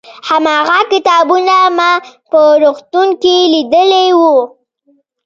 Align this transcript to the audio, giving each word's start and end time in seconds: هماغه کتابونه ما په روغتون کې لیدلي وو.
هماغه 0.27 0.79
کتابونه 0.91 1.57
ما 1.77 1.91
په 2.29 2.41
روغتون 2.61 3.07
کې 3.21 3.35
لیدلي 3.53 4.07
وو. 4.19 4.35